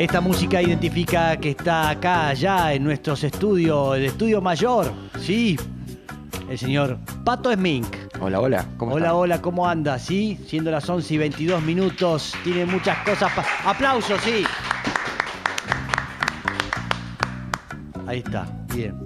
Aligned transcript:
Esta 0.00 0.22
música 0.22 0.62
identifica 0.62 1.36
que 1.36 1.50
está 1.50 1.90
acá, 1.90 2.28
allá, 2.28 2.72
en 2.72 2.84
nuestros 2.84 3.22
estudios, 3.22 3.98
el 3.98 4.06
estudio 4.06 4.40
mayor, 4.40 4.90
sí, 5.20 5.58
el 6.48 6.58
señor 6.58 6.96
Pato 7.22 7.52
Smink. 7.52 7.86
Hola, 8.18 8.40
hola. 8.40 8.64
¿Cómo 8.78 8.94
hola, 8.94 9.14
hola, 9.14 9.42
¿cómo 9.42 9.68
anda? 9.68 9.98
Sí, 9.98 10.40
siendo 10.46 10.70
las 10.70 10.88
11 10.88 11.12
y 11.14 11.18
22 11.18 11.62
minutos, 11.62 12.32
tiene 12.42 12.64
muchas 12.64 12.96
cosas. 13.04 13.30
¡Aplausos, 13.62 14.18
sí! 14.22 14.42
Ahí 18.06 18.20
está, 18.24 18.46
bien. 18.74 18.96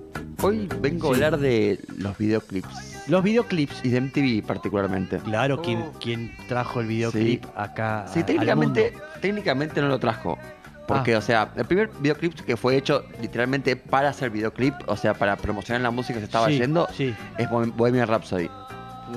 Hoy 0.43 0.69
vengo 0.81 1.09
Sí. 1.13 1.21
a 1.23 1.27
hablar 1.27 1.41
de 1.41 1.81
los 1.99 2.17
videoclips 2.19 3.09
Los 3.09 3.25
videoclips. 3.25 3.85
y 3.85 3.89
de 3.89 4.01
MTV 4.01 4.47
particularmente. 4.47 5.19
Claro, 5.19 5.61
¿quién, 5.61 5.87
quién 6.01 6.33
trajo 6.49 6.81
el 6.81 6.87
videoclip 6.87 7.45
Sí. 7.45 7.51
acá? 7.57 8.07
Sí, 8.07 8.21
a- 8.21 8.27
técnicamente, 8.27 8.87
al 8.87 8.93
mundo? 8.93 9.07
técnicamente 9.21 9.81
no 9.81 9.89
lo 9.89 9.99
trajo. 9.99 10.39
Porque, 10.87 11.15
Ah. 11.15 11.19
o 11.19 11.23
sea, 11.23 11.51
el 11.57 11.65
primer 11.65 11.89
videoclip 12.01 12.35
que 12.41 12.57
fue 12.57 12.77
hecho 12.77 13.05
literalmente 13.21 13.75
para 13.77 14.11
hacer 14.11 14.31
videoclip, 14.31 14.75
o 14.87 14.97
sea, 14.97 15.15
para 15.15 15.37
promocionar 15.37 15.81
la 15.81 15.91
música 15.91 16.15
que 16.15 16.21
se 16.21 16.27
estaba 16.27 16.49
Sí, 16.49 16.59
yendo, 16.59 16.87
sí. 16.93 17.15
es 17.39 17.49
Bohem- 17.49 17.73
Bohemian 17.75 18.07
Rhapsody. 18.07 18.49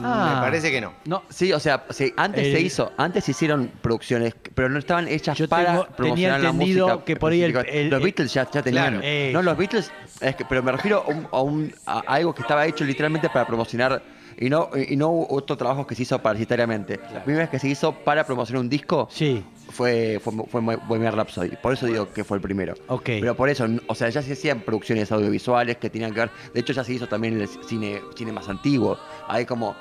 Ah. 0.04 0.34
Me 0.36 0.42
parece 0.42 0.70
que 0.72 0.82
no. 0.82 0.94
No, 1.06 1.24
Sí, 1.30 1.52
o 1.54 1.60
sea, 1.60 1.86
sí, 1.90 2.14
antes 2.18 2.46
El- 2.48 2.54
se 2.54 2.62
hizo, 2.62 2.92
antes 2.98 3.24
se 3.24 3.32
hicieron 3.32 3.72
producciones, 3.82 4.36
pero 4.54 4.70
no 4.70 4.80
estaban 4.80 5.08
hechas 5.08 5.38
Yo 5.38 5.48
para 5.48 5.66
tengo- 5.72 5.84
tenía 5.86 5.96
promocionar 5.96 6.42
la 6.42 6.50
entendido 6.50 6.88
música. 6.88 7.06
que 7.06 7.16
por 7.16 7.32
ahí 7.32 7.42
el- 7.44 7.90
los 7.90 8.02
Beatles 8.04 8.34
ya, 8.34 8.50
ya 8.52 8.62
tenían. 8.62 8.92
Claro, 8.94 9.00
eso. 9.04 9.34
no, 9.34 9.42
los 9.42 9.58
Beatles, 9.58 9.92
es 10.22 10.36
que, 10.36 10.46
pero 10.46 10.62
me 10.62 10.72
refiero 10.72 11.04
a, 11.06 11.10
un- 11.10 11.28
a 11.32 11.42
un- 11.42 11.74
a 11.86 12.00
algo 12.08 12.34
que 12.36 12.42
estaba 12.42 12.66
hecho 12.66 12.84
literalmente 12.84 13.30
para 13.30 13.48
promocionar 13.48 14.04
y 14.40 14.50
no 14.50 14.70
y 14.76 14.96
no 14.98 15.10
otro 15.30 15.58
trabajo 15.58 15.88
que 15.88 15.96
se 15.96 16.04
hizo 16.04 16.20
publicitariamente. 16.22 17.00
La 17.14 17.24
primera 17.24 17.46
vez 17.46 17.50
que 17.50 17.58
se 17.60 17.68
hizo 17.70 17.92
para 17.94 18.24
promocionar 18.26 18.62
un 18.62 18.70
disco 18.70 19.08
sí. 19.10 19.44
Fue, 19.70 20.20
fue, 20.24 20.34
fue 20.48 20.62
Bohemian 20.62 21.14
Rhapsody. 21.16 21.52
Por 21.62 21.74
eso 21.74 21.86
digo 21.86 22.12
que 22.14 22.24
fue 22.24 22.38
el 22.38 22.42
primero. 22.42 22.74
Ok. 22.88 23.04
Pero 23.06 23.36
por 23.36 23.50
eso, 23.50 23.68
o 23.88 23.96
sea, 23.96 24.10
ya 24.10 24.22
se 24.22 24.34
hacían 24.34 24.62
producciones 24.62 25.12
audiovisuales 25.12 25.78
que 25.78 25.90
tenían 25.90 26.14
que 26.14 26.22
ver. 26.22 26.30
De 26.54 26.60
hecho, 26.62 26.74
ya 26.74 26.84
se 26.84 26.94
hizo 26.94 27.08
también 27.08 27.36
en 27.36 27.42
el 27.42 27.48
cine, 27.48 28.02
cine 28.16 28.32
más 28.32 28.48
antiguo. 28.50 28.98
Hay 29.28 29.46
como. 29.46 29.76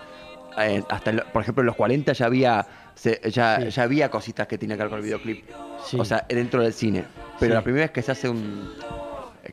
eh, 0.59 0.83
hasta, 0.89 1.11
el- 1.11 1.23
por 1.35 1.43
ejemplo, 1.43 1.61
en 1.63 1.67
los 1.67 1.77
40 1.77 2.13
ya 2.15 2.27
había. 2.27 2.67
se- 2.95 3.21
ya, 3.31 3.61
Sí. 3.61 3.69
ya 3.71 3.83
había 3.83 4.11
cositas 4.11 4.47
que 4.47 4.57
tenían 4.57 4.79
que 4.79 4.85
ver 4.85 4.91
con 4.91 4.99
el 5.01 5.05
videoclip. 5.05 5.45
Sí. 5.85 5.99
O 6.01 6.05
sea, 6.05 6.25
dentro 6.29 6.63
del 6.63 6.73
cine. 6.73 7.05
Pero 7.39 7.53
Sí. 7.53 7.55
la 7.55 7.63
primera 7.63 7.85
vez 7.85 7.91
que 7.91 8.01
se 8.03 8.13
hace 8.13 8.29
un. 8.29 8.73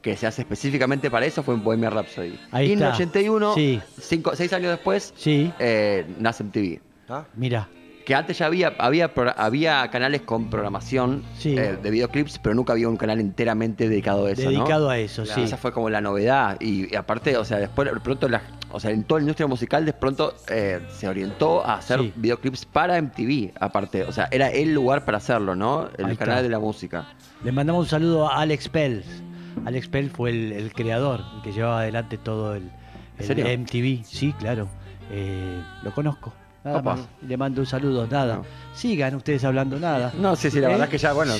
que 0.01 0.17
se 0.17 0.25
hace 0.25 0.41
específicamente 0.41 1.11
para 1.11 1.25
eso 1.25 1.43
fue 1.43 1.53
en 1.53 1.63
Bohemian 1.63 1.91
Rhapsody. 1.93 2.39
Ahí 2.51 2.69
y 2.69 2.71
en 2.73 2.79
el 2.79 2.83
está. 2.85 2.95
81, 2.95 3.53
Sí. 3.53 3.79
cinco, 4.01 4.35
seis 4.35 4.51
años 4.53 4.71
después, 4.71 5.13
Sí, 5.15 5.51
eh, 5.59 6.05
nace 6.19 6.43
MTV. 6.43 6.79
¿Ah? 7.09 7.25
mira. 7.35 7.67
Que 8.05 8.15
antes 8.15 8.37
ya 8.37 8.47
había, 8.47 8.73
había, 8.79 9.11
había 9.37 9.89
canales 9.89 10.21
con 10.21 10.49
programación 10.49 11.23
Sí. 11.37 11.57
eh, 11.57 11.77
de 11.81 11.89
videoclips, 11.91 12.37
pero 12.39 12.53
nunca 12.55 12.73
había 12.73 12.89
un 12.89 12.97
canal 12.97 13.19
enteramente 13.19 13.87
dedicado 13.87 14.25
a 14.25 14.31
eso. 14.31 14.43
¿no? 14.43 14.49
Dedicado 14.49 14.89
a 14.89 14.97
eso, 14.97 15.23
Claro. 15.23 15.35
sí. 15.39 15.45
Esa 15.45 15.57
fue 15.57 15.71
como 15.71 15.89
la 15.89 16.01
novedad. 16.01 16.57
Y, 16.59 16.91
y 16.91 16.95
aparte, 16.95 17.37
o 17.37 17.45
sea, 17.45 17.57
después 17.59 17.91
de 17.91 17.99
pronto 18.01 18.27
la, 18.27 18.41
o 18.71 18.79
sea, 18.79 18.91
en 18.91 19.03
toda 19.03 19.19
la 19.19 19.23
industria 19.23 19.47
musical 19.47 19.85
de 19.85 19.93
pronto 19.93 20.35
eh, 20.49 20.81
se 20.89 21.07
orientó 21.07 21.65
a 21.65 21.75
hacer 21.75 21.99
Sí. 22.01 22.13
videoclips 22.15 22.65
para 22.65 22.97
MTV, 23.01 23.51
aparte. 23.59 24.03
O 24.03 24.11
sea, 24.11 24.27
era 24.31 24.49
el 24.49 24.73
lugar 24.73 25.05
para 25.05 25.17
hacerlo, 25.19 25.55
¿no? 25.55 25.87
El 25.97 26.05
Ahí 26.05 26.17
canal 26.17 26.35
está. 26.35 26.43
de 26.43 26.49
la 26.49 26.59
música. 26.59 27.07
Le 27.43 27.51
mandamos 27.51 27.85
un 27.85 27.89
saludo 27.89 28.29
a 28.29 28.39
Alex 28.41 28.67
Pels. 28.69 29.05
Alex 29.65 29.87
Pels 29.87 30.11
fue 30.11 30.31
el, 30.31 30.51
el 30.51 30.73
creador, 30.73 31.21
el 31.37 31.41
que 31.41 31.51
llevaba 31.53 31.79
adelante 31.81 32.17
todo 32.17 32.55
el. 32.55 32.69
MTV. 33.19 34.03
Sí, 34.03 34.33
claro. 34.39 34.67
Eh, 35.11 35.61
lo 35.83 35.91
conozco. 35.93 36.33
Nada 36.63 36.79
Opa. 36.79 36.95
más. 36.95 37.05
Le 37.27 37.35
mando 37.37 37.61
un 37.61 37.67
saludo, 37.67 38.07
nada. 38.09 38.35
No. 38.37 38.45
Sigan 38.73 39.15
ustedes 39.15 39.43
hablando 39.43 39.77
nada. 39.79 40.11
No, 40.17 40.35
sí, 40.35 40.49
sí, 40.49 40.59
la 40.59 40.67
¿Eh? 40.69 40.71
verdad 40.71 40.89
que 40.89 40.97
ya, 40.97 41.13
bueno. 41.13 41.33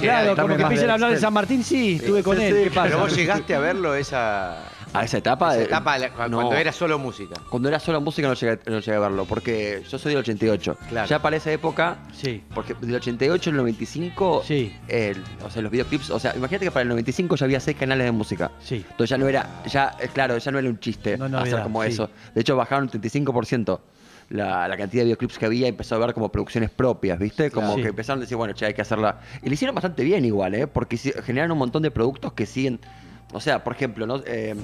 Claro, 0.00 0.36
como 0.36 0.56
que 0.56 0.64
de 0.76 0.90
a 0.90 0.94
hablar 0.94 1.10
de. 1.10 1.18
San 1.18 1.32
Martín, 1.32 1.62
sí, 1.64 1.96
estuve 1.96 2.22
con 2.22 2.36
sí, 2.36 2.44
él. 2.44 2.54
sí. 2.56 2.64
¿Qué 2.64 2.70
pasa? 2.70 2.86
Pero 2.88 2.98
vos 3.00 3.16
llegaste 3.16 3.54
a 3.54 3.58
verlo 3.58 3.94
esa, 3.94 4.60
A 4.92 5.04
esa 5.04 5.18
etapa. 5.18 5.54
esa 5.54 5.64
etapa 5.64 5.98
no. 6.28 6.36
cuando 6.38 6.54
era 6.54 6.72
solo 6.72 6.98
música. 6.98 7.34
Cuando 7.50 7.68
era 7.68 7.80
solo 7.80 8.00
música 8.00 8.28
no 8.28 8.34
llegué, 8.34 8.58
no 8.66 8.78
llegué 8.78 8.94
a 8.96 9.00
verlo, 9.00 9.24
porque 9.24 9.82
yo 9.90 9.98
soy 9.98 10.12
del 10.12 10.20
88. 10.20 10.76
Claro. 10.88 11.08
Ya 11.08 11.20
para 11.20 11.36
esa 11.36 11.50
época, 11.52 11.98
Sí, 12.12 12.42
porque 12.54 12.74
del 12.74 12.94
88 12.94 13.50
al 13.50 13.56
95, 13.56 14.42
Sí. 14.46 14.74
el- 14.88 15.22
o 15.44 15.50
sea, 15.50 15.62
los 15.62 15.70
videoclips, 15.70 16.10
o 16.10 16.18
sea, 16.18 16.34
imagínate 16.36 16.66
que 16.66 16.70
para 16.70 16.82
el 16.82 16.88
95 16.88 17.36
ya 17.36 17.44
había 17.44 17.60
seis 17.60 17.76
canales 17.76 18.04
de 18.06 18.12
música. 18.12 18.50
sí. 18.62 18.84
Entonces 18.88 19.10
ya 19.10 19.18
no 19.18 19.28
era, 19.28 19.62
ya, 19.66 19.96
eh, 20.00 20.08
claro, 20.12 20.38
ya 20.38 20.50
no 20.52 20.58
era 20.58 20.68
un 20.68 20.78
chiste 20.78 21.18
No, 21.18 21.28
no, 21.28 21.38
hacer 21.38 21.62
como 21.62 21.82
sí. 21.82 21.88
eso. 21.90 22.08
De 22.34 22.40
hecho, 22.40 22.56
bajaron 22.56 22.84
un 22.84 22.90
35% 22.90 23.80
la, 24.30 24.66
la 24.68 24.76
cantidad 24.76 25.02
de 25.02 25.06
videoclips 25.06 25.38
que 25.38 25.46
había 25.46 25.66
empezó 25.68 25.94
a 25.94 25.98
ver 25.98 26.14
como 26.14 26.30
producciones 26.30 26.70
propias, 26.70 27.18
¿viste? 27.18 27.50
Como. 27.50 27.74
Sí. 27.76 27.82
que 27.82 27.88
empezaron 27.88 28.20
a 28.20 28.22
decir, 28.22 28.36
bueno, 28.36 28.52
che, 28.54 28.66
hay 28.66 28.74
que 28.74 28.82
hacerla. 28.82 29.20
Y 29.42 29.48
le 29.48 29.54
hicieron 29.54 29.74
bastante 29.74 30.02
bien 30.04 30.24
igual, 30.24 30.54
¿eh? 30.54 30.66
Porque 30.66 30.96
generaron 30.96 31.52
un 31.52 31.58
montón 31.58 31.82
de 31.82 31.90
productos 31.90 32.32
que 32.32 32.46
siguen. 32.46 32.80
O 33.32 33.40
sea, 33.40 33.64
por 33.64 33.74
ejemplo, 33.74 34.06
¿no? 34.06 34.22
Eh, 34.26 34.54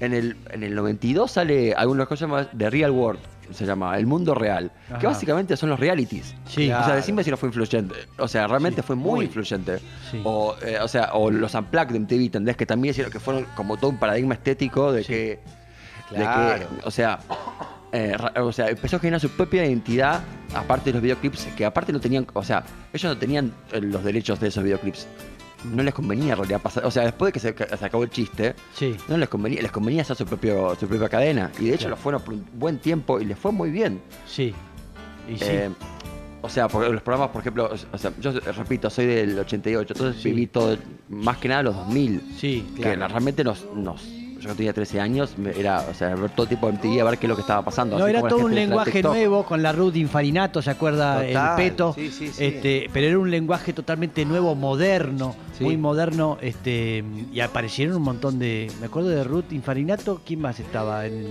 en, 0.00 0.14
el, 0.14 0.36
en 0.50 0.62
el 0.62 0.74
92 0.74 1.30
sale 1.30 1.74
alguna 1.74 2.06
cosa 2.06 2.26
más 2.26 2.48
de 2.52 2.70
Real 2.70 2.90
World, 2.90 3.20
se 3.52 3.66
llama 3.66 3.96
El 3.98 4.06
Mundo 4.06 4.34
Real, 4.34 4.72
Ajá. 4.88 4.98
que 4.98 5.06
básicamente 5.06 5.56
son 5.56 5.68
los 5.68 5.78
realities. 5.78 6.34
Sí. 6.46 6.70
O 6.72 6.84
sea, 6.84 6.94
decime 6.94 7.22
si 7.22 7.30
no 7.30 7.36
fue 7.36 7.48
influyente. 7.50 7.94
O 8.18 8.26
sea, 8.26 8.46
realmente 8.46 8.80
Sí, 8.80 8.86
fue 8.86 8.96
muy, 8.96 9.12
muy. 9.16 9.24
influyente. 9.26 9.78
Sí. 10.10 10.20
O, 10.24 10.56
eh, 10.62 10.78
o 10.80 10.88
sea, 10.88 11.10
o 11.12 11.30
los 11.30 11.54
Unplugged 11.54 11.92
de 11.92 11.98
MTV, 12.00 12.20
¿entendés? 12.26 12.56
Que 12.56 12.64
también 12.66 12.92
hicieron 12.92 13.12
que 13.12 13.20
fueron 13.20 13.44
como 13.54 13.76
todo 13.76 13.90
un 13.90 13.98
paradigma 13.98 14.34
estético 14.34 14.90
de 14.92 15.04
que. 15.04 15.38
de 16.10 16.16
Claro. 16.16 16.66
que, 16.68 16.86
o 16.86 16.90
sea. 16.90 17.18
Eh, 17.92 18.16
o 18.36 18.52
sea, 18.52 18.68
empezó 18.68 18.96
a 18.96 18.98
generar 19.00 19.20
su 19.20 19.28
propia 19.30 19.64
identidad, 19.64 20.22
aparte 20.54 20.90
de 20.90 20.94
los 20.94 21.02
videoclips, 21.02 21.46
que 21.56 21.64
aparte 21.64 21.92
no 21.92 22.00
tenían, 22.00 22.26
o 22.32 22.42
sea, 22.42 22.64
ellos 22.92 23.12
no 23.12 23.18
tenían 23.18 23.52
eh, 23.72 23.80
los 23.80 24.04
derechos 24.04 24.38
de 24.40 24.48
esos 24.48 24.62
videoclips. 24.64 25.06
No 25.64 25.82
les 25.82 25.92
convenía 25.92 26.32
en 26.32 26.38
realidad 26.38 26.60
pasar, 26.62 26.86
o 26.86 26.90
sea, 26.90 27.02
después 27.04 27.28
de 27.28 27.32
que 27.32 27.40
se, 27.40 27.54
que 27.54 27.76
se 27.76 27.84
acabó 27.84 28.02
el 28.04 28.10
chiste, 28.10 28.54
Sí. 28.74 28.96
no 29.08 29.16
les 29.18 29.28
convenía, 29.28 29.60
les 29.60 29.70
convenía 29.72 30.02
hacer 30.02 30.16
su 30.16 30.24
propio, 30.24 30.74
su 30.78 30.86
propia 30.88 31.08
cadena. 31.08 31.50
Y 31.58 31.64
de 31.66 31.70
hecho 31.74 31.80
Claro. 31.86 31.90
lo 31.90 31.96
fueron 31.96 32.22
por 32.22 32.34
un 32.34 32.46
buen 32.54 32.78
tiempo 32.78 33.20
y 33.20 33.26
les 33.26 33.38
fue 33.38 33.52
muy 33.52 33.70
bien. 33.70 34.00
Sí. 34.26 34.54
Y 35.28 35.36
sí. 35.36 35.44
Eh, 35.46 35.70
o 36.42 36.48
sea, 36.48 36.68
porque 36.68 36.88
los 36.90 37.02
programas, 37.02 37.30
por 37.30 37.42
ejemplo, 37.42 37.70
o 37.92 37.98
sea, 37.98 38.10
yo 38.18 38.32
repito, 38.32 38.88
soy 38.88 39.04
del 39.04 39.38
88, 39.38 39.92
entonces 39.92 40.22
Sí. 40.22 40.30
viví 40.30 40.46
todo, 40.46 40.78
más 41.10 41.36
que 41.36 41.48
nada 41.48 41.62
los 41.64 41.76
2000. 41.76 42.22
sí, 42.38 42.66
Que 42.76 42.82
claro. 42.82 43.00
la- 43.00 43.08
realmente 43.08 43.44
nos, 43.44 43.66
nos. 43.74 44.02
Yo 44.40 44.54
tenía 44.54 44.72
13 44.72 45.00
años, 45.00 45.34
era, 45.56 45.84
o 45.90 45.94
sea, 45.94 46.14
ver 46.14 46.30
todo 46.30 46.46
tipo 46.46 46.66
de 46.66 46.72
MTV, 46.72 47.00
a 47.00 47.04
ver 47.10 47.18
qué 47.18 47.26
es 47.26 47.28
lo 47.28 47.36
que 47.36 47.42
estaba 47.42 47.62
pasando. 47.62 47.98
No, 47.98 48.04
así 48.04 48.16
era 48.16 48.26
todo 48.26 48.46
un 48.46 48.54
lenguaje 48.54 49.02
nuevo 49.02 49.44
con 49.44 49.62
la 49.62 49.72
Ruth 49.72 49.96
Infarinato, 49.96 50.62
¿se 50.62 50.70
acuerda? 50.70 51.22
Total, 51.22 51.60
el 51.60 51.70
peto. 51.70 51.92
sí, 51.94 52.10
sí, 52.10 52.28
sí. 52.28 52.44
Este, 52.44 52.88
pero 52.92 53.06
era 53.06 53.18
un 53.18 53.30
lenguaje 53.30 53.72
totalmente 53.72 54.24
nuevo, 54.24 54.54
moderno, 54.54 55.36
muy 55.60 55.76
moderno, 55.76 56.38
este, 56.40 57.04
y 57.32 57.40
aparecieron 57.40 57.96
un 57.96 58.02
montón 58.02 58.38
de. 58.38 58.70
Me 58.80 58.86
acuerdo 58.86 59.10
de 59.10 59.22
Ruth 59.24 59.52
Infarinato, 59.52 60.22
¿quién 60.24 60.40
más 60.40 60.58
estaba? 60.58 61.06
En, 61.06 61.26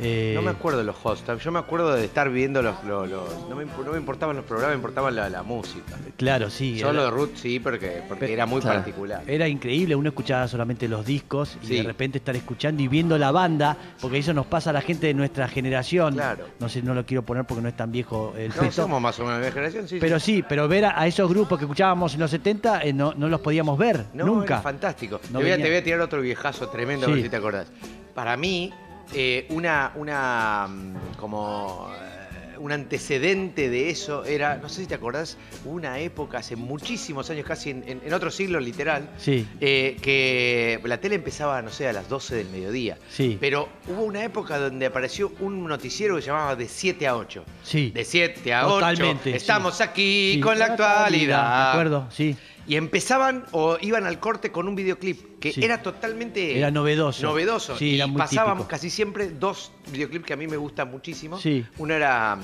eh, 0.00 0.32
No 0.34 0.42
me 0.42 0.50
acuerdo 0.50 0.78
de 0.78 0.84
los 0.84 0.96
hosts. 1.02 1.24
Yo 1.42 1.52
me 1.52 1.58
acuerdo 1.58 1.94
de 1.94 2.04
estar 2.04 2.30
viendo 2.30 2.62
los. 2.62 2.82
los- 2.84 3.08
los- 3.08 3.48
no, 3.48 3.54
me, 3.56 3.64
no 3.64 3.92
me 3.92 3.98
importaban 3.98 4.34
los 4.36 4.44
programas, 4.44 4.70
me 4.74 4.78
importaba 4.78 5.10
la, 5.10 5.28
la 5.28 5.42
música. 5.42 5.96
Claro, 6.16 6.48
sí. 6.50 6.78
Solo 6.78 7.02
era, 7.02 7.04
de 7.04 7.10
Ruth 7.10 7.30
sí, 7.36 7.60
porque, 7.60 8.02
porque 8.08 8.20
Pero- 8.22 8.32
era 8.32 8.46
muy 8.46 8.60
Claro. 8.60 8.78
particular. 8.78 9.22
era 9.26 9.46
increíble, 9.48 9.94
uno 9.94 10.08
escuchaba 10.08 10.48
solamente 10.48 10.88
los 10.88 11.04
discos 11.04 11.56
y 11.62 11.66
Sí. 11.66 11.76
de 11.76 11.82
repente 11.82 12.18
estar 12.18 12.34
escuchando 12.36 12.82
y 12.82 12.88
viendo 12.88 13.16
la 13.18 13.30
banda, 13.30 13.76
porque 14.00 14.18
eso 14.18 14.32
nos 14.32 14.46
pasa 14.46 14.70
a 14.70 14.72
la 14.72 14.80
gente 14.80 15.06
de 15.06 15.14
nuestra 15.14 15.48
generación. 15.48 16.14
Claro. 16.14 16.46
No 16.58 16.68
sé, 16.68 16.82
no 16.82 16.94
lo 16.94 17.04
quiero 17.06 17.22
poner 17.22 17.44
porque 17.44 17.62
no 17.62 17.68
es 17.68 17.76
tan 17.76 17.92
viejo 17.92 18.34
el 18.36 18.48
No, 18.48 18.54
peto. 18.56 18.72
somos 18.72 19.00
más 19.00 19.18
o 19.20 19.24
menos 19.24 19.40
de 19.40 19.46
la 19.46 19.52
generación, 19.52 19.88
sí. 19.88 19.98
Pero 20.00 20.18
sí. 20.18 20.36
sí, 20.36 20.44
pero 20.48 20.66
ver 20.68 20.86
a, 20.86 21.00
a 21.00 21.06
esos 21.06 21.28
grupos 21.28 21.58
que 21.58 21.64
escuchábamos 21.64 22.14
en 22.14 22.20
los 22.20 22.30
70 22.30 22.82
eh, 22.84 22.92
no, 22.92 23.12
no 23.16 23.28
los 23.28 23.40
podíamos 23.40 23.76
ver, 23.78 24.04
No, 24.14 24.24
nunca. 24.26 24.54
era 24.54 24.62
fantástico. 24.62 25.20
No 25.32 25.38
te, 25.40 25.44
voy 25.44 25.52
a, 25.52 25.56
te 25.56 25.62
voy 25.68 25.76
a 25.76 25.84
tirar 25.84 26.00
otro 26.00 26.20
viejazo 26.20 26.68
tremendo, 26.68 27.06
a 27.06 27.10
ver 27.10 27.22
si 27.22 27.28
te 27.28 27.36
acordás. 27.36 27.66
Para 28.14 28.36
mí, 28.36 28.72
eh, 29.14 29.46
una, 29.50 29.92
una 29.96 30.66
mm, 30.68 31.16
como 31.16 31.90
eh, 31.94 32.56
un 32.58 32.72
antecedente 32.72 33.70
de 33.70 33.88
eso 33.88 34.24
era, 34.26 34.56
no 34.58 34.68
sé 34.68 34.82
si 34.82 34.86
te 34.86 34.94
acordás, 34.94 35.38
una 35.64 35.98
época 35.98 36.38
hace 36.38 36.56
muchísimos 36.56 37.30
años, 37.30 37.46
casi 37.46 37.70
en, 37.70 37.84
en- 37.88 38.02
en 38.04 38.12
otro 38.12 38.30
siglo 38.30 38.60
literal, 38.60 39.08
Sí, 39.18 39.46
eh, 39.62 39.96
que 40.02 40.78
la 40.84 40.98
tele 41.00 41.14
empezaba, 41.14 41.62
no 41.62 41.70
sé, 41.70 41.88
a 41.88 41.92
las 41.94 42.08
12 42.10 42.34
del 42.36 42.50
mediodía. 42.50 42.98
sí, 43.10 43.38
Pero 43.40 43.68
hubo 43.88 44.02
una 44.02 44.22
época 44.24 44.58
donde 44.58 44.84
apareció 44.86 45.32
un 45.40 45.64
noticiero 45.66 46.16
que 46.16 46.20
se 46.22 46.26
llamaba 46.28 46.54
De 46.54 46.68
7 46.68 47.06
a 47.06 47.16
8. 47.16 47.44
sí. 47.64 47.90
De 47.92 48.04
7 48.04 48.52
a 48.52 48.66
8. 48.66 48.74
Totalmente, 48.74 49.34
Estamos 49.34 49.76
sí. 49.78 49.82
aquí 49.82 50.40
con 50.42 50.58
la 50.58 50.66
actualidad. 50.66 51.64
Me 51.64 51.70
acuerdo, 51.70 52.08
sí. 52.10 52.36
Y 52.70 52.76
empezaban 52.76 53.46
o 53.50 53.78
iban 53.80 54.06
al 54.06 54.20
corte 54.20 54.52
con 54.52 54.68
un 54.68 54.76
videoclip 54.76 55.40
que 55.40 55.52
Sí. 55.52 55.64
era 55.64 55.82
totalmente 55.82 56.56
Era 56.56 56.70
novedoso. 56.70 57.26
novedoso. 57.26 57.76
Sí, 57.76 57.96
y 57.96 58.00
típico. 58.00 58.68
casi 58.68 58.90
siempre 58.90 59.30
dos 59.30 59.72
videoclips 59.90 60.24
que 60.24 60.32
a 60.34 60.36
mí 60.36 60.46
me 60.46 60.56
gustan 60.56 60.88
muchísimo. 60.88 61.36
Sí. 61.36 61.66
Uno 61.78 61.94
era 61.94 62.38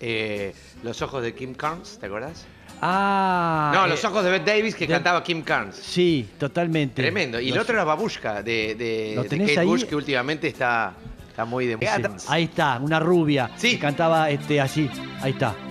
eh, 0.00 0.54
Los 0.82 1.02
ojos 1.02 1.22
de 1.22 1.34
Kim 1.34 1.52
Carnes, 1.52 1.98
¿te 2.00 2.06
acordás? 2.06 2.46
Ah. 2.80 3.72
no, 3.74 3.84
eh, 3.84 3.88
Los 3.90 4.02
ojos 4.06 4.24
de 4.24 4.30
Beth 4.30 4.46
Davis 4.46 4.74
que 4.74 4.86
de- 4.86 4.94
cantaba 4.94 5.22
Kim 5.22 5.42
Carnes. 5.42 5.76
Sí, 5.76 6.26
totalmente. 6.38 7.02
Tremendo. 7.02 7.38
Y 7.38 7.48
el 7.50 7.54
Los- 7.56 7.64
otro 7.64 7.74
era 7.74 7.84
Babushka 7.84 8.42
de, 8.42 8.74
de, 8.74 9.12
¿Lo 9.16 9.22
de 9.24 9.28
tenés 9.28 9.48
Kate 9.48 9.60
ahí? 9.60 9.66
Bush, 9.66 9.84
que 9.84 9.96
últimamente 9.96 10.48
está, 10.48 10.94
está 11.28 11.44
muy 11.44 11.66
de 11.66 11.76
Sí, 11.78 11.86
Ahí 12.28 12.44
está, 12.44 12.78
una 12.80 12.98
rubia. 13.00 13.50
Sí. 13.58 13.72
Que 13.72 13.80
cantaba 13.80 14.30
este, 14.30 14.62
así. 14.62 14.88
Ahí 15.20 15.32
está. 15.32 15.54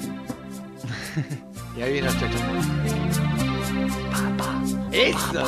Y 1.78 1.82
ahí 1.82 1.92
viene 1.92 2.08
el 2.08 2.14
chocho. 2.14 2.85
Eso. 4.96 5.44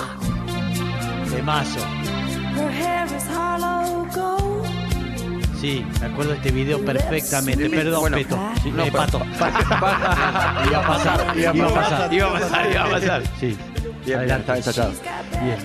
De 1.35 1.41
mazo. 1.43 1.79
Her 1.79 2.69
hair 2.71 3.05
is 3.15 3.23
hollow 3.29 4.05
gold. 4.13 4.67
Sí, 5.59 5.85
me 6.01 6.05
acuerdo 6.07 6.31
de 6.31 6.37
este 6.37 6.51
video 6.51 6.83
perfectamente. 6.83 7.69
Perdón, 7.69 8.01
Bueno, 8.01 8.17
Peto. 8.17 8.39
Sí, 8.61 8.71
no, 8.71 8.83
eh, 8.83 8.89
pero- 8.91 9.05
Pato. 9.05 9.21
Iba 10.69 10.79
a 10.79 10.87
pasar, 10.87 11.37
iba 11.37 11.49
a 11.49 11.73
pasar. 11.73 12.13
Iba 12.13 12.27
a 12.27 12.33
pasar, 12.39 12.71
iba 12.71 12.83
a 12.83 12.89
pasar. 12.89 13.23
Sí. 13.39 13.57
Bien, 14.07 14.25
bien, 14.25 14.39
está 14.39 14.57
ensayado. 14.57 14.91
Bien. 15.43 15.57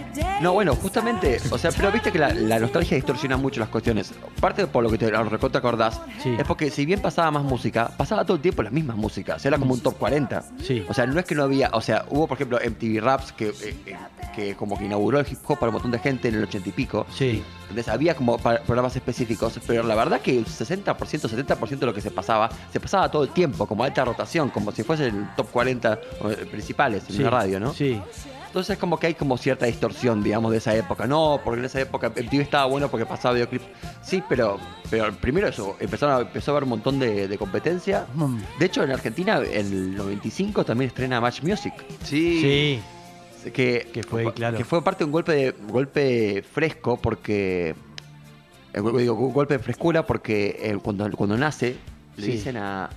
No, 0.43 0.53
bueno, 0.53 0.75
justamente, 0.75 1.39
o 1.51 1.57
sea, 1.59 1.71
pero 1.71 1.93
viste 1.93 2.11
que 2.11 2.19
la, 2.19 2.35
la 2.35 2.59
nostalgia 2.59 2.97
distorsiona 2.97 3.37
mucho 3.37 3.61
las 3.61 3.69
cuestiones. 3.69 4.13
Parte 4.41 4.67
por 4.67 4.83
lo 4.83 4.91
que 4.91 4.99
te 4.99 5.09
recontra 5.11 5.61
acordás, 5.61 6.01
Sí. 6.23 6.35
es 6.39 6.45
porque 6.45 6.71
si 6.71 6.85
bien 6.85 7.01
pasaba 7.01 7.31
más 7.31 7.45
música, 7.45 7.91
pasaba 7.97 8.25
todo 8.25 8.37
el 8.37 8.43
tiempo 8.43 8.63
las 8.63 8.73
mismas 8.73 8.97
músicas. 8.97 9.45
Era 9.47 9.59
como 9.59 9.75
un 9.75 9.81
top 9.81 9.97
40. 9.99 10.43
Sí. 10.63 10.85
O 10.89 10.95
sea, 10.95 11.07
no 11.07 11.19
es 11.21 11.25
que 11.27 11.35
no 11.37 11.45
había, 11.45 11.71
o 11.73 11.81
sea, 11.81 12.05
hubo 12.11 12.27
por 12.27 12.37
ejemplo 12.37 12.59
MTV 12.59 13.01
Raps 13.01 13.33
que, 13.33 13.49
eh, 13.51 13.77
eh, 13.87 13.97
que 14.35 14.55
como 14.57 14.77
que 14.77 14.87
inauguró 14.87 15.21
el 15.21 15.27
hip 15.31 15.39
hop 15.47 15.59
para 15.61 15.69
un 15.71 15.75
montón 15.75 15.93
de 15.93 15.99
gente 16.01 16.29
en 16.29 16.35
el 16.35 16.43
80 16.45 16.69
y 16.69 16.73
pico. 16.73 17.07
Sí. 17.15 17.43
Entonces 17.63 17.89
había 17.89 18.15
como 18.17 18.37
programas 18.39 18.95
específicos, 18.97 19.59
pero 19.67 19.83
la 19.85 19.95
verdad 19.95 20.21
que 20.21 20.37
el 20.37 20.45
60%, 20.47 21.29
70% 21.29 21.79
de 21.79 21.87
lo 21.87 21.95
que 21.95 22.01
se 22.01 22.11
pasaba, 22.11 22.51
se 22.73 22.81
pasaba 22.81 23.11
todo 23.11 23.23
el 23.23 23.31
tiempo, 23.31 23.67
como 23.67 23.85
alta 23.85 24.05
rotación, 24.05 24.51
como 24.51 24.73
si 24.73 24.83
fuese 24.83 25.07
el 25.07 25.27
top 25.37 25.51
40 25.53 25.93
eh, 25.95 26.47
principales 26.51 27.05
en 27.09 27.17
Sí. 27.17 27.23
la 27.23 27.31
radio, 27.31 27.61
¿no? 27.61 27.73
Sí. 27.73 28.01
Entonces 28.53 28.77
como 28.77 28.99
que 28.99 29.07
hay 29.07 29.15
como 29.15 29.39
cierta 29.39 29.65
distorsión, 29.65 30.23
digamos, 30.23 30.53
de 30.53 30.59
esa 30.59 30.77
época. 30.77 31.07
No, 31.07 31.41
porque 31.43 31.61
en 31.61 31.65
esa 31.65 31.81
época 31.81 32.11
MTV 32.11 32.43
estaba 32.43 32.67
bueno 32.67 32.91
porque 32.91 33.07
pasaba 33.07 33.33
videoclips. 33.33 33.65
Sí, 34.03 34.23
pero, 34.29 34.59
pero 34.91 35.11
primero 35.15 35.49
eso, 35.49 35.75
empezaron 35.81 36.17
a, 36.17 36.21
empezó 36.21 36.51
a 36.51 36.53
haber 36.53 36.65
un 36.65 36.69
montón 36.69 36.99
de, 36.99 37.29
de 37.29 37.39
competencia. 37.39 38.07
Mm. 38.15 38.37
De 38.59 38.67
hecho, 38.67 38.83
en 38.85 38.91
Argentina, 38.91 39.39
en 39.43 39.67
el 39.73 39.97
95 39.97 40.67
también 40.67 40.89
estrena 40.89 41.19
Match 41.19 41.41
Music. 41.43 41.73
Sí. 42.05 42.79
Sí. 43.43 43.51
Que, 43.53 43.89
Que 43.91 44.03
fue, 44.03 44.31
claro. 44.35 44.59
que 44.59 44.67
fue 44.67 44.85
parte 44.85 44.99
de 44.99 45.07
un 45.07 45.13
golpe, 45.13 45.33
de, 45.33 45.55
golpe 45.69 46.43
fresco 46.43 46.99
porque... 46.99 47.75
eh, 48.75 48.83
Digo, 48.99 49.15
un 49.15 49.33
golpe 49.33 49.55
de 49.57 49.61
frescura 49.65 50.05
porque 50.05 50.59
eh, 50.61 50.77
cuando, 50.83 51.11
cuando 51.13 51.39
nace, 51.39 51.77
le 52.19 52.27
Sí. 52.27 52.33
dicen 52.33 52.59
a... 52.59 52.91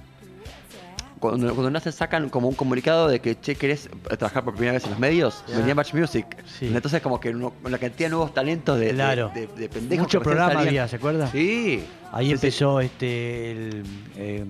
Cuando, 1.29 1.53
cuando 1.53 1.71
nace 1.71 1.91
sacan 1.91 2.29
como 2.29 2.47
un 2.47 2.55
comunicado 2.55 3.07
de 3.07 3.19
que, 3.19 3.39
che, 3.39 3.55
¿querés 3.55 3.89
trabajar 4.17 4.43
por 4.43 4.53
primera 4.53 4.73
vez 4.73 4.83
en 4.85 4.91
los 4.91 4.99
medios? 4.99 5.43
Ya. 5.47 5.57
Venía 5.57 5.75
Match 5.75 5.93
Music. 5.93 6.25
Sí. 6.45 6.67
Entonces 6.73 7.01
como 7.01 7.19
que 7.19 7.29
uno- 7.29 7.53
con 7.61 7.71
la 7.71 7.77
cantidad 7.77 8.07
de 8.07 8.11
nuevos 8.11 8.33
talentos 8.33 8.79
de, 8.79 8.91
Claro. 8.93 9.31
de, 9.33 9.47
de 9.47 9.69
pendejos 9.69 10.03
Mucho 10.05 10.21
programa 10.21 10.59
había, 10.61 10.87
¿se 10.87 10.95
acuerda? 10.97 11.27
Sí. 11.31 11.83
Ahí 12.11 12.27
Sí, 12.27 12.31
empezó 12.33 12.79
este 12.79 13.51
el 13.51 13.83
em, 14.15 14.47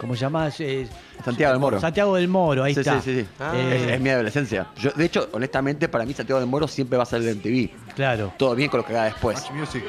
¿cómo 0.00 0.14
se 0.16 0.20
llama? 0.22 0.50
Eh, 0.58 0.88
Santiago 1.24 1.52
del 1.52 1.60
Moro. 1.60 1.80
Santiago 1.80 2.16
del 2.16 2.26
Moro, 2.26 2.64
ahí 2.64 2.74
Sí, 2.74 2.80
está. 2.80 3.00
sí, 3.00 3.14
sí, 3.14 3.20
sí. 3.22 3.28
Ah. 3.38 3.52
Eh, 3.54 3.82
Es, 3.86 3.92
es 3.92 4.00
mi 4.00 4.08
adolescencia. 4.10 4.66
Yo, 4.76 4.90
de 4.90 5.04
hecho, 5.04 5.28
honestamente, 5.32 5.88
para 5.88 6.04
mí 6.04 6.12
Santiago 6.12 6.40
del 6.40 6.48
Moro 6.48 6.66
siempre 6.66 6.96
va 6.96 7.04
a 7.04 7.06
ser 7.06 7.20
de 7.22 7.34
MTV. 7.36 7.94
Claro. 7.94 8.32
Todo 8.36 8.56
bien 8.56 8.68
con 8.68 8.78
lo 8.80 8.86
que 8.86 8.94
haga 8.94 9.04
después. 9.04 9.36
Match 9.40 9.52
Music. 9.52 9.84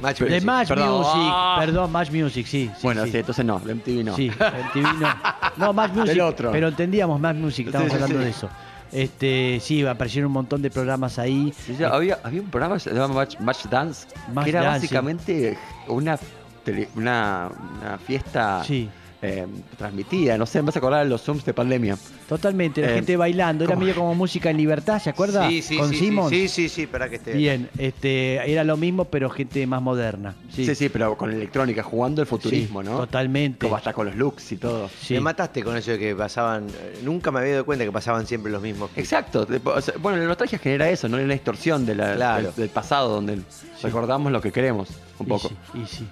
Match 0.00 0.18
De 0.18 0.24
Music. 0.26 0.44
Match 0.44 0.68
Perdón. 0.68 0.98
Music, 0.98 1.12
Ah. 1.32 1.56
perdón, 1.60 1.92
Match 1.92 2.10
Music, 2.10 2.46
sí. 2.46 2.66
sí, 2.74 2.80
bueno, 2.82 3.04
sí. 3.04 3.10
sí. 3.12 3.18
entonces 3.18 3.44
no, 3.44 3.58
de 3.60 3.74
MTV 3.74 4.04
no. 4.04 4.16
Sí, 4.16 4.26
el 4.28 4.70
TV 4.72 4.88
no. 4.98 5.08
No, 5.56 5.72
Match 5.72 5.92
Music. 5.94 6.08
Del 6.08 6.20
otro. 6.22 6.50
Pero 6.52 6.68
entendíamos 6.68 7.20
Match 7.20 7.36
Music, 7.36 7.68
sí, 7.70 7.76
hablando 7.76 8.06
sí. 8.06 8.14
de 8.24 8.28
eso. 8.30 8.48
Este, 8.92 9.58
sí, 9.60 9.86
aparecieron 9.86 10.26
un 10.28 10.32
montón 10.32 10.62
de 10.62 10.70
programas 10.70 11.18
ahí. 11.18 11.52
Sí, 11.64 11.74
sí, 11.76 11.84
había, 11.84 12.18
había 12.24 12.40
un 12.40 12.48
programa 12.50 12.74
que 12.74 12.80
se 12.80 12.90
llamaba 12.92 13.14
Match, 13.14 13.38
Match 13.38 13.64
Dance, 13.66 14.06
Match 14.32 14.44
que 14.44 14.50
era 14.50 14.62
Dance, 14.62 14.78
básicamente 14.80 15.58
una, 15.86 16.18
tele- 16.64 16.88
una, 16.96 17.50
una 17.80 17.98
fiesta 17.98 18.64
Sí, 18.64 18.88
eh, 19.22 19.46
transmitida. 19.76 20.38
No 20.38 20.46
sé, 20.46 20.60
me 20.62 20.66
vas 20.66 20.76
a 20.76 20.78
acordar 20.78 21.04
de 21.04 21.10
los 21.10 21.22
Zooms 21.22 21.44
de 21.44 21.52
pandemia. 21.54 21.96
totalmente, 22.28 22.80
la 22.80 22.90
Eh, 22.90 22.94
gente 22.94 23.16
bailando. 23.16 23.64
Era 23.64 23.74
¿cómo? 23.74 23.84
medio 23.84 23.96
como 23.96 24.14
música 24.14 24.50
en 24.50 24.56
libertad, 24.56 25.00
¿se 25.00 25.10
acuerda? 25.10 25.48
Sí, 25.48 25.62
sí, 25.62 25.76
Con 25.76 25.90
sí, 25.90 25.96
sí, 25.96 26.04
Simmons. 26.06 26.30
sí, 26.30 26.48
sí, 26.48 26.68
sí, 26.68 26.86
para 26.86 27.08
que 27.10 27.16
esté. 27.16 27.32
Bien, 27.34 27.68
este, 27.78 28.36
era 28.50 28.62
lo 28.64 28.76
mismo, 28.76 29.04
pero 29.06 29.28
gente 29.30 29.66
más 29.66 29.82
moderna. 29.82 30.34
Sí, 30.54 30.64
Sí, 30.64 30.74
sí, 30.74 30.88
pero 30.88 31.16
con 31.16 31.30
electrónica, 31.32 31.82
jugando 31.82 32.20
el 32.22 32.26
futurismo, 32.26 32.82
Sí, 32.82 32.88
¿no? 32.88 32.98
Totalmente. 32.98 33.58
Como 33.66 33.76
hasta 33.76 33.92
con 33.92 34.06
los 34.06 34.14
looks 34.16 34.52
y 34.52 34.56
todo. 34.56 34.88
Sí. 35.00 35.14
Me 35.14 35.20
mataste 35.20 35.62
con 35.64 35.76
eso 35.76 35.90
de 35.92 35.98
que 35.98 36.14
pasaban. 36.14 36.66
eh, 36.68 37.00
Nunca 37.02 37.30
me 37.30 37.40
había 37.40 37.52
dado 37.52 37.64
cuenta 37.66 37.84
que 37.84 37.92
pasaban 37.92 38.26
siempre 38.26 38.50
los 38.52 38.62
mismos. 38.62 38.90
Exacto. 38.96 39.44
de- 39.44 39.60
o 39.64 39.80
sea, 39.80 39.94
bueno, 40.00 40.18
la 40.18 40.24
nostalgia 40.26 40.58
genera 40.58 40.88
eso, 40.88 41.08
no 41.08 41.16
una 41.16 41.32
distorsión 41.32 41.84
de 41.84 41.94
la- 41.94 42.14
Claro. 42.14 42.44
del, 42.48 42.54
del 42.54 42.68
pasado, 42.68 43.08
donde 43.08 43.40
recordamos 43.82 44.30
lo 44.32 44.40
que 44.40 44.52
queremos 44.52 44.88
un 45.18 45.26
Y 45.26 45.28
poco. 45.28 45.48
sí, 45.48 45.54
Y 45.82 45.86
sí. 45.86 46.06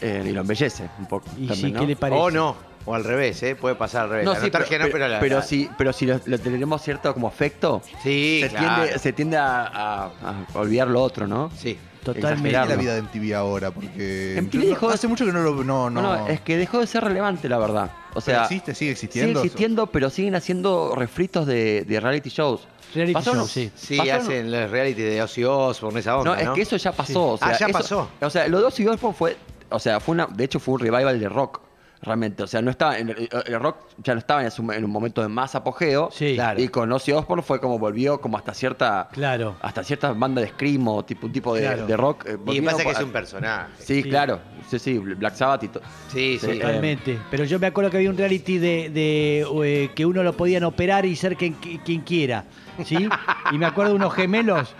Eh, 0.00 0.24
y 0.26 0.30
lo 0.32 0.40
embellece 0.42 0.88
un 0.98 1.06
poco. 1.06 1.26
Y 1.36 1.46
también, 1.46 1.56
sí, 1.56 1.72
¿no? 1.72 1.80
¿qué 1.80 1.86
le 1.86 1.96
parece? 1.96 2.20
O 2.20 2.30
no, 2.30 2.56
o 2.84 2.94
al 2.94 3.04
revés, 3.04 3.42
¿eh? 3.42 3.54
Puede 3.56 3.74
pasar 3.74 4.04
al 4.04 4.10
revés. 4.10 4.24
No, 4.24 4.34
La 4.34 4.40
sí, 4.40 4.50
pero, 4.50 4.64
no, 4.64 4.86
pero 4.92 5.08
la- 5.08 5.20
pero 5.20 5.36
la- 5.36 5.42
si, 5.42 5.68
pero 5.76 5.92
si 5.92 6.06
lo, 6.06 6.20
lo 6.24 6.38
tenemos 6.38 6.82
cierto 6.82 7.12
como 7.12 7.28
afecto, 7.28 7.82
Sí, 8.02 8.40
se, 8.42 8.48
claro. 8.48 8.82
tiende, 8.84 8.98
se 8.98 9.12
tiende 9.12 9.36
a, 9.36 9.64
a- 9.66 10.10
a 10.54 10.58
olvidar 10.58 10.88
lo 10.88 11.02
otro, 11.02 11.26
¿no? 11.26 11.50
Sí. 11.56 11.78
Totalmente. 12.04 12.50
¿Qué 12.50 12.62
es 12.62 12.68
la 12.68 12.76
vida 12.76 12.94
de 12.94 13.02
MTV 13.02 13.34
ahora? 13.34 13.70
Porque 13.70 14.38
MTV 14.40 14.66
dejó 14.68 14.88
de- 14.88 14.94
hace 14.94 15.08
mucho 15.08 15.26
que 15.26 15.32
no 15.32 15.42
lo... 15.42 15.62
No, 15.64 15.90
no, 15.90 16.26
es 16.28 16.40
que 16.40 16.56
dejó 16.56 16.78
de 16.78 16.86
ser 16.86 17.04
relevante, 17.04 17.48
la 17.50 17.58
verdad. 17.58 17.90
O 18.14 18.20
Pero 18.20 18.20
sea, 18.22 18.42
existe, 18.44 18.74
sigue 18.74 18.76
sigue 18.76 18.92
existiendo. 18.92 19.40
existiendo, 19.42 19.86
pero 19.88 20.08
siguen 20.08 20.34
haciendo 20.36 20.94
refritos 20.96 21.46
de, 21.46 21.84
de 21.86 22.00
reality 22.00 22.30
shows. 22.30 22.66
Reality 22.94 23.12
Pasaron- 23.14 23.40
show, 23.40 23.48
sí. 23.48 23.70
Sí, 23.74 23.98
hacen 24.08 24.50
los 24.50 24.70
reality 24.70 25.02
de 25.02 25.20
Ozzy 25.22 25.44
Osbourne, 25.44 26.00
esa 26.00 26.16
onda, 26.16 26.30
No, 26.36 26.42
¿no? 26.42 26.50
es 26.52 26.54
que 26.54 26.62
eso 26.62 26.76
ya 26.78 26.92
pasó. 26.92 27.22
O 27.32 27.34
Ah, 27.42 27.48
sea, 27.48 27.58
ya 27.58 27.66
eso- 27.66 27.72
pasó. 27.78 28.08
O 28.22 28.30
sea, 28.30 28.48
lo 28.48 28.60
de 28.60 28.64
Ozzy 28.64 28.86
Osbourne 28.86 29.14
fue, 29.18 29.36
o 29.70 29.78
sea, 29.78 30.00
fue 30.00 30.14
una, 30.14 30.26
de 30.26 30.44
hecho 30.44 30.58
fue 30.60 30.74
un 30.74 30.80
revival 30.80 31.18
de 31.20 31.28
rock. 31.28 31.60
Realmente, 32.00 32.44
o 32.44 32.46
sea, 32.46 32.62
no 32.62 32.70
estaba 32.70 32.96
en 32.96 33.08
el, 33.08 33.28
el 33.46 33.58
rock 33.60 33.78
ya 34.04 34.12
no 34.14 34.20
estaba 34.20 34.44
en, 34.44 34.52
su- 34.52 34.70
en 34.70 34.84
un 34.84 34.90
momento 34.92 35.20
de 35.20 35.26
más 35.26 35.56
apogeo. 35.56 36.10
Sí. 36.12 36.34
Claro. 36.36 36.60
Y 36.62 36.68
con 36.68 36.92
Ozzy 36.92 37.10
Osbourne 37.10 37.42
fue 37.42 37.60
como 37.60 37.76
volvió 37.76 38.20
como 38.20 38.36
hasta 38.38 38.54
cierta 38.54 39.08
Claro. 39.10 39.56
hasta 39.60 39.82
cierta 39.82 40.12
banda 40.12 40.40
de 40.40 40.46
screamo, 40.46 41.04
tipo 41.04 41.26
un 41.26 41.32
tipo 41.32 41.56
de, 41.56 41.62
Claro. 41.62 41.86
de 41.88 41.96
rock. 41.96 42.24
eh, 42.28 42.38
Y 42.52 42.60
pasa 42.60 42.84
que 42.84 42.90
es 42.90 43.00
un 43.00 43.10
personaje. 43.10 43.66
Sí, 43.80 44.02
Sí. 44.04 44.08
claro. 44.10 44.38
Sí, 44.70 44.78
sí, 44.78 44.98
Black 44.98 45.34
Sabbath 45.34 45.64
y 45.64 45.68
todo. 45.70 45.82
Sí, 46.12 46.38
sí. 46.40 46.46
Totalmente. 46.60 47.18
Pero 47.32 47.42
yo 47.42 47.58
me 47.58 47.66
acuerdo 47.66 47.90
que 47.90 47.96
había 47.96 48.10
un 48.10 48.16
reality 48.16 48.58
de, 48.58 48.90
de, 48.90 49.46
eh, 49.64 49.90
que 49.92 50.06
uno 50.06 50.22
lo 50.22 50.34
podían 50.36 50.62
operar 50.62 51.04
y 51.04 51.16
ser 51.16 51.36
quien, 51.36 51.54
quien 51.54 52.02
quiera. 52.02 52.44
¿Sí? 52.84 53.08
Y 53.50 53.58
me 53.58 53.66
acuerdo 53.66 53.90
de 53.90 53.96
unos 53.96 54.14
gemelos 54.14 54.72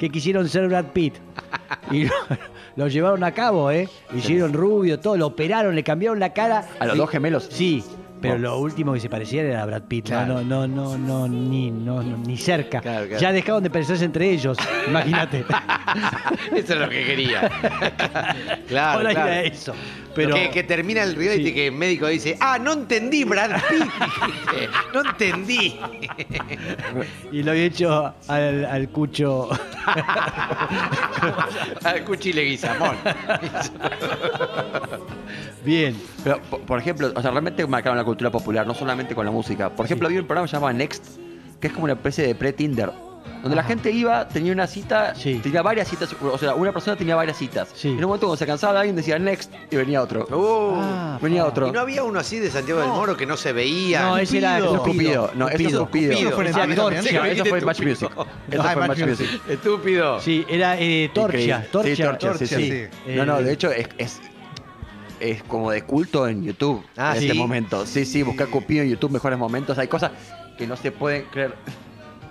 que 0.00 0.10
quisieron 0.10 0.48
ser 0.48 0.66
Brad 0.66 0.86
Pitt. 0.86 1.14
Y 1.92 2.06
lo, 2.06 2.14
lo 2.78 2.86
llevaron 2.86 3.24
a 3.24 3.32
cabo, 3.32 3.72
¿eh? 3.72 3.88
Hicieron 4.14 4.52
rubio, 4.52 5.00
todo, 5.00 5.16
lo 5.16 5.26
operaron, 5.26 5.74
le 5.74 5.82
cambiaron 5.82 6.20
la 6.20 6.32
cara. 6.32 6.64
¿A 6.78 6.86
los 6.86 6.96
dos 6.96 7.10
gemelos? 7.10 7.48
Sí. 7.50 7.82
Pero 8.20 8.34
Oh. 8.34 8.38
lo 8.38 8.58
último 8.58 8.92
que 8.92 9.00
se 9.00 9.08
parecían 9.08 9.46
era 9.46 9.64
Brad 9.66 9.82
Pitt. 9.82 10.06
Claro. 10.06 10.42
No, 10.42 10.66
no, 10.66 10.66
no, 10.66 10.98
no, 10.98 10.98
no, 10.98 11.28
ni, 11.28 11.70
no, 11.70 12.02
no, 12.02 12.16
ni 12.18 12.36
cerca. 12.36 12.80
Claro, 12.80 13.06
claro. 13.06 13.20
Ya 13.20 13.32
dejaron 13.32 13.62
de 13.62 13.70
parecerse 13.70 14.04
entre 14.04 14.30
ellos. 14.30 14.56
Imagínate. 14.88 15.44
Eso 16.56 16.74
es 16.74 16.80
lo 16.80 16.88
que 16.88 17.04
quería. 17.04 17.48
claro, 18.68 18.98
Ahora 18.98 19.10
claro. 19.10 19.28
era 19.30 19.42
eso. 19.42 19.74
Pero, 20.14 20.34
que, 20.34 20.50
que 20.50 20.62
termina 20.64 21.02
el 21.04 21.14
reality 21.14 21.44
Sí. 21.48 21.54
que 21.54 21.66
el 21.68 21.72
médico 21.72 22.06
dice, 22.08 22.36
ah, 22.40 22.58
no 22.58 22.72
entendí, 22.72 23.22
Brad 23.24 23.52
Pitt. 23.68 23.88
No 24.92 25.08
entendí. 25.08 25.78
Y 27.30 27.42
lo 27.44 27.52
había 27.52 27.64
hecho 27.64 28.12
al, 28.26 28.64
al 28.64 28.88
cucho. 28.88 29.48
Al 31.84 32.04
cuchile 32.04 32.42
guisamón. 32.44 32.96
Bien. 35.64 35.96
Pero, 36.24 36.40
por, 36.50 36.60
por 36.62 36.78
ejemplo, 36.80 37.12
o 37.14 37.22
sea, 37.22 37.30
realmente 37.30 37.66
marcaron 37.66 37.96
la 37.98 38.04
cultura 38.08 38.30
popular, 38.30 38.66
no 38.66 38.74
solamente 38.74 39.14
con 39.14 39.24
la 39.24 39.30
música. 39.32 39.70
Por 39.70 39.86
ejemplo, 39.86 40.08
había 40.08 40.20
un 40.20 40.26
programa 40.26 40.46
llamado 40.48 40.72
Next, 40.72 41.04
que 41.60 41.66
es 41.68 41.72
como 41.72 41.84
una 41.84 41.92
especie 41.94 42.26
de 42.26 42.34
pre-Tinder. 42.34 42.90
Donde 43.42 43.54
la 43.54 43.62
gente 43.62 43.92
iba, 43.92 44.26
tenía 44.26 44.52
una 44.52 44.66
cita, 44.66 45.14
Sí. 45.14 45.38
tenía 45.40 45.62
varias 45.62 45.86
citas, 45.86 46.12
o 46.20 46.36
sea, 46.38 46.54
una 46.54 46.72
persona 46.72 46.96
tenía 46.96 47.14
varias 47.14 47.36
citas. 47.36 47.68
Sí. 47.72 47.88
En 47.90 47.96
un 47.96 48.02
momento 48.02 48.26
cuando 48.26 48.36
se 48.36 48.46
cansaba 48.46 48.72
de 48.72 48.78
alguien 48.80 48.96
decía 48.96 49.16
next 49.18 49.52
y 49.70 49.76
venía 49.76 50.02
otro. 50.02 50.26
Uh. 50.28 50.80
Ah, 50.82 51.18
venía 51.22 51.46
otro. 51.46 51.68
¿Y 51.68 51.70
no 51.70 51.78
había 51.78 52.02
uno 52.02 52.18
así 52.18 52.40
de 52.40 52.50
Santiago 52.50 52.80
del 52.80 52.88
Moro 52.88 53.16
que 53.16 53.26
no 53.26 53.36
se 53.36 53.52
veía? 53.52 54.02
No, 54.02 54.18
ese 54.18 54.38
era 54.38 54.58
Cupido. 54.58 54.82
Cupido. 54.82 55.30
No, 55.36 55.48
eso 55.48 55.68
es 55.68 55.76
Cupido. 55.76 56.12
Cupido 56.14 56.30
fue 56.32 56.44
No, 56.74 56.90
eso 56.90 57.22
dijiste 57.22 57.48
fue 57.48 57.60
Match 57.60 57.80
estúpido. 57.80 58.10
Music. 58.10 58.10
Eso 58.50 58.62
ah, 58.62 58.70
fue 58.72 58.88
Match 58.88 59.00
Music. 59.06 59.40
Estúpido. 59.48 60.20
Sí, 60.20 60.46
era 60.48 60.76
eh, 60.80 61.10
Torcha. 61.14 61.64
Torcha. 61.70 61.94
Sí, 61.94 62.02
Torcha, 62.02 62.34
sí, 62.38 62.46
sí. 62.46 62.84
No, 63.14 63.24
no, 63.24 63.38
Eh, 63.38 63.44
de 63.44 63.52
hecho 63.52 63.70
es, 63.70 63.86
es, 63.98 64.20
es 65.20 65.42
como 65.42 65.70
de 65.70 65.82
culto 65.82 66.26
en 66.28 66.42
YouTube 66.44 66.84
Ah, 66.96 67.12
en 67.14 67.20
¿sí? 67.20 67.26
este 67.26 67.38
momento. 67.38 67.86
Sí, 67.86 68.04
sí, 68.04 68.22
buscar 68.22 68.48
Cupido 68.48 68.82
en 68.82 68.90
YouTube, 68.90 69.10
mejores 69.12 69.38
momentos. 69.38 69.78
Hay 69.78 69.88
cosas 69.88 70.12
que 70.56 70.66
no 70.66 70.76
se 70.76 70.90
pueden 70.92 71.24
creer. 71.30 71.54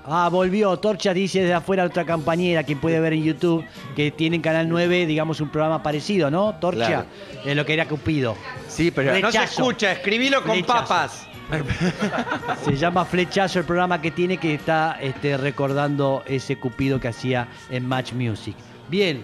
Ah, 0.09 0.29
volvió. 0.31 0.77
Torcha 0.77 1.13
dice 1.13 1.41
desde 1.41 1.53
afuera 1.53 1.83
otra 1.83 2.05
compañera 2.05 2.63
que 2.63 2.75
puede 2.77 2.99
ver 3.01 3.11
en 3.13 3.23
YouTube 3.23 3.65
que 3.95 4.09
tiene 4.11 4.37
en 4.37 4.41
Canal 4.41 4.69
9, 4.69 5.05
digamos, 5.05 5.41
un 5.41 5.49
programa 5.49 5.83
parecido, 5.83 6.31
¿no? 6.31 6.55
Torcha. 6.55 6.87
Claro. 6.87 7.05
Es 7.45 7.55
lo 7.55 7.65
que 7.65 7.73
era 7.73 7.87
Cupido. 7.87 8.35
Sí, 8.69 8.89
pero. 8.91 9.19
No 9.19 9.31
se 9.31 9.43
escucha, 9.43 9.91
escribilo 9.91 10.41
con 10.43 10.53
Flechazo. 10.53 10.73
papas. 10.87 11.27
Se 12.65 12.75
llama 12.75 13.05
Flechazo 13.05 13.59
el 13.59 13.65
programa 13.65 14.01
que 14.01 14.11
tiene 14.11 14.37
que 14.37 14.53
está 14.53 14.97
este, 15.01 15.37
recordando 15.37 16.23
ese 16.25 16.57
Cupido 16.57 16.99
que 16.99 17.07
hacía 17.09 17.47
en 17.69 17.85
Match 17.87 18.13
Music. 18.13 18.55
Bien. 18.89 19.23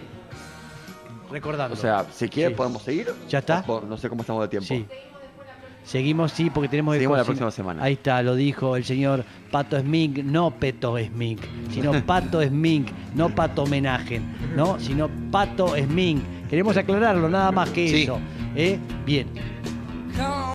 Recordando. 1.34 1.74
O 1.74 1.76
sea, 1.76 2.06
si 2.12 2.28
quiere 2.28 2.50
Sí. 2.50 2.54
podemos 2.56 2.80
seguir. 2.82 3.08
¿Ya 3.28 3.40
está? 3.40 3.64
No 3.66 3.96
sé 3.96 4.08
cómo 4.08 4.20
estamos 4.20 4.40
de 4.42 4.48
tiempo. 4.48 4.68
Sí. 4.68 4.86
Seguimos, 5.82 6.30
sí, 6.32 6.48
porque 6.48 6.68
tenemos 6.68 6.92
que 6.94 6.98
Seguimos 7.00 7.18
la 7.18 7.24
próxima 7.24 7.50
semana. 7.50 7.82
Ahí 7.82 7.94
está, 7.94 8.22
lo 8.22 8.36
dijo 8.36 8.76
el 8.76 8.84
señor 8.84 9.24
Pato 9.50 9.78
Smink, 9.78 10.18
no 10.18 10.52
Peto 10.52 10.96
Smink, 10.96 11.40
sino 11.70 11.92
Pato 12.06 12.40
Smink, 12.42 12.88
no 13.14 13.28
Pato 13.34 13.64
Homenaje, 13.64 14.20
¿no? 14.56 14.78
Sino 14.78 15.10
Pato 15.32 15.74
Smink. 15.76 16.22
Queremos 16.48 16.76
aclararlo, 16.76 17.28
nada 17.28 17.50
más 17.52 17.68
que 17.70 17.88
Sí. 17.88 18.02
eso. 18.04 18.18
¿eh? 18.56 18.78
Bien, 19.04 19.26